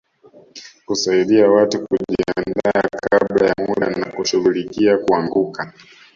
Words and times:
Kusaidia 0.85 1.49
watu 1.51 1.87
kujiandaa 1.87 2.81
kabla 3.09 3.47
ya 3.47 3.53
muda 3.67 3.89
na 3.89 4.05
kushughulikia 4.05 4.97
kuanguka 4.97 5.73